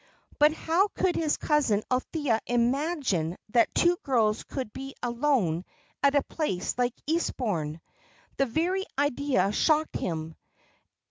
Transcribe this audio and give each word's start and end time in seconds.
But 0.39 0.51
how 0.53 0.87
could 0.87 1.15
his 1.15 1.37
cousin 1.37 1.83
Althea 1.91 2.39
imagine 2.47 3.37
that 3.49 3.75
two 3.75 3.97
girls 4.01 4.41
could 4.43 4.73
be 4.73 4.95
alone 5.03 5.63
at 6.01 6.15
a 6.15 6.23
place 6.23 6.73
like 6.75 6.95
Eastbourne? 7.05 7.79
The 8.37 8.47
very 8.47 8.83
idea 8.97 9.51
shocked 9.51 9.95
him. 9.97 10.37